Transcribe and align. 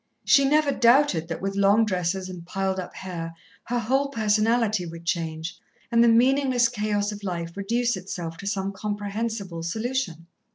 She 0.25 0.45
never 0.45 0.71
doubted 0.71 1.27
that 1.27 1.43
with 1.43 1.53
long 1.55 1.85
dresses 1.85 2.27
and 2.27 2.43
piled 2.43 2.79
up 2.79 2.95
hair, 2.95 3.35
her 3.65 3.77
whole 3.77 4.07
personality 4.09 4.83
would 4.83 5.05
change, 5.05 5.59
and 5.91 6.03
the 6.03 6.07
meaningless 6.07 6.69
chaos 6.69 7.11
of 7.11 7.21
life 7.21 7.55
reduce 7.55 7.95
itself 7.95 8.35
to 8.37 8.47
some 8.47 8.71
comprehensible 8.71 9.61
solution. 9.61 10.25